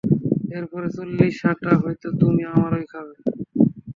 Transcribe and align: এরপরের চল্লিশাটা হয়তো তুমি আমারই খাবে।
এরপরের 0.51 0.91
চল্লিশাটা 0.95 1.71
হয়তো 1.81 2.07
তুমি 2.21 2.41
আমারই 2.51 2.85
খাবে। 2.91 3.15